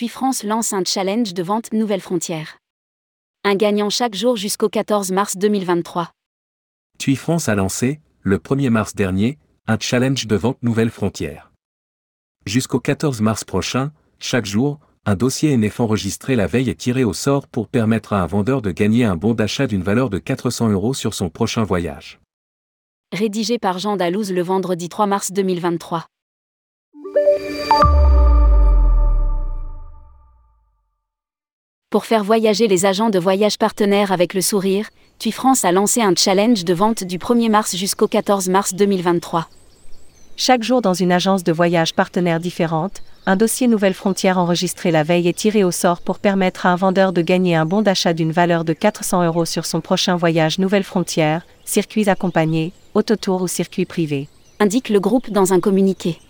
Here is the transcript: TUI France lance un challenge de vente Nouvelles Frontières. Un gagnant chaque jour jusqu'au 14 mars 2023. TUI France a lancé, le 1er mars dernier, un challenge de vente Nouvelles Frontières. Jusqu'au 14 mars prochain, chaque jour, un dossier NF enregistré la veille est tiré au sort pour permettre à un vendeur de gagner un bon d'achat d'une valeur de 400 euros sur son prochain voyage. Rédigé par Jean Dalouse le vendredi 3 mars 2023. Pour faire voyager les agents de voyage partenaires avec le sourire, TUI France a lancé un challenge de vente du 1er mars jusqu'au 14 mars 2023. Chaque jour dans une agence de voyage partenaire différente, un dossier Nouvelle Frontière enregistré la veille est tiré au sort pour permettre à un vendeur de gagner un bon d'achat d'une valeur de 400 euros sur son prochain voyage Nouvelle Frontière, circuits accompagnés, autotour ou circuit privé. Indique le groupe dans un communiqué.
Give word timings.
TUI 0.00 0.08
France 0.08 0.44
lance 0.44 0.72
un 0.72 0.82
challenge 0.82 1.34
de 1.34 1.42
vente 1.42 1.74
Nouvelles 1.74 2.00
Frontières. 2.00 2.56
Un 3.44 3.54
gagnant 3.54 3.90
chaque 3.90 4.14
jour 4.14 4.34
jusqu'au 4.34 4.70
14 4.70 5.12
mars 5.12 5.36
2023. 5.36 6.10
TUI 6.98 7.16
France 7.16 7.50
a 7.50 7.54
lancé, 7.54 8.00
le 8.22 8.38
1er 8.38 8.70
mars 8.70 8.94
dernier, 8.94 9.38
un 9.66 9.76
challenge 9.78 10.26
de 10.26 10.36
vente 10.36 10.56
Nouvelles 10.62 10.88
Frontières. 10.88 11.52
Jusqu'au 12.46 12.80
14 12.80 13.20
mars 13.20 13.44
prochain, 13.44 13.92
chaque 14.18 14.46
jour, 14.46 14.80
un 15.04 15.16
dossier 15.16 15.54
NF 15.54 15.80
enregistré 15.80 16.34
la 16.34 16.46
veille 16.46 16.70
est 16.70 16.80
tiré 16.80 17.04
au 17.04 17.12
sort 17.12 17.46
pour 17.46 17.68
permettre 17.68 18.14
à 18.14 18.22
un 18.22 18.26
vendeur 18.26 18.62
de 18.62 18.70
gagner 18.70 19.04
un 19.04 19.16
bon 19.16 19.34
d'achat 19.34 19.66
d'une 19.66 19.82
valeur 19.82 20.08
de 20.08 20.16
400 20.16 20.70
euros 20.70 20.94
sur 20.94 21.12
son 21.12 21.28
prochain 21.28 21.62
voyage. 21.62 22.20
Rédigé 23.12 23.58
par 23.58 23.78
Jean 23.78 23.98
Dalouse 23.98 24.32
le 24.32 24.40
vendredi 24.40 24.88
3 24.88 25.06
mars 25.06 25.30
2023. 25.30 26.06
Pour 31.90 32.06
faire 32.06 32.22
voyager 32.22 32.68
les 32.68 32.86
agents 32.86 33.10
de 33.10 33.18
voyage 33.18 33.58
partenaires 33.58 34.12
avec 34.12 34.32
le 34.32 34.40
sourire, 34.40 34.90
TUI 35.18 35.32
France 35.32 35.64
a 35.64 35.72
lancé 35.72 36.00
un 36.00 36.14
challenge 36.14 36.64
de 36.64 36.72
vente 36.72 37.02
du 37.02 37.18
1er 37.18 37.50
mars 37.50 37.74
jusqu'au 37.74 38.06
14 38.06 38.48
mars 38.48 38.74
2023. 38.74 39.48
Chaque 40.36 40.62
jour 40.62 40.82
dans 40.82 40.94
une 40.94 41.10
agence 41.10 41.42
de 41.42 41.50
voyage 41.50 41.92
partenaire 41.92 42.38
différente, 42.38 43.02
un 43.26 43.34
dossier 43.34 43.66
Nouvelle 43.66 43.94
Frontière 43.94 44.38
enregistré 44.38 44.92
la 44.92 45.02
veille 45.02 45.26
est 45.26 45.36
tiré 45.36 45.64
au 45.64 45.72
sort 45.72 46.00
pour 46.00 46.20
permettre 46.20 46.64
à 46.64 46.68
un 46.70 46.76
vendeur 46.76 47.12
de 47.12 47.22
gagner 47.22 47.56
un 47.56 47.66
bon 47.66 47.82
d'achat 47.82 48.12
d'une 48.12 48.30
valeur 48.30 48.64
de 48.64 48.72
400 48.72 49.24
euros 49.24 49.44
sur 49.44 49.66
son 49.66 49.80
prochain 49.80 50.14
voyage 50.14 50.60
Nouvelle 50.60 50.84
Frontière, 50.84 51.44
circuits 51.64 52.08
accompagnés, 52.08 52.72
autotour 52.94 53.42
ou 53.42 53.48
circuit 53.48 53.84
privé. 53.84 54.28
Indique 54.60 54.90
le 54.90 55.00
groupe 55.00 55.30
dans 55.30 55.52
un 55.52 55.58
communiqué. 55.58 56.20